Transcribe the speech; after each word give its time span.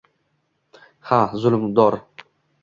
«Ha, 1.09 1.19
zulmbor 1.45 1.99